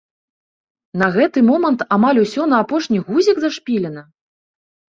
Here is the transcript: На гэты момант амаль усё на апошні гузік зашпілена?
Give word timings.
На 1.01 1.09
гэты 1.15 1.43
момант 1.49 1.79
амаль 1.99 2.21
усё 2.25 2.49
на 2.55 2.63
апошні 2.67 3.05
гузік 3.07 3.37
зашпілена? 3.47 4.03